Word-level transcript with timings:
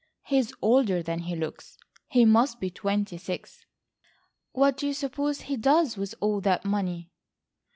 "He 0.23 0.39
is 0.39 0.51
older 0.63 1.03
than 1.03 1.19
he 1.19 1.35
looks. 1.35 1.77
He 2.07 2.25
must 2.25 2.59
be 2.59 2.71
twenty 2.71 3.19
six." 3.19 3.67
"What 4.51 4.75
do 4.77 4.87
you 4.87 4.95
suppose 4.95 5.41
he 5.41 5.57
does 5.57 5.95
with 5.95 6.15
all 6.19 6.41
that 6.41 6.65
money?" 6.65 7.11